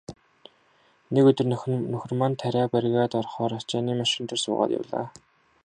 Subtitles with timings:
[1.13, 1.47] Нэг өдөр
[1.91, 5.07] нөхөр маань тариа бригад орохоор ачааны машин дээр суугаад явлаа.